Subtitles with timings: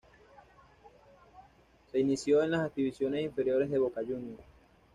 [1.91, 4.41] Se inició en las divisiones inferiores de Boca Juniors.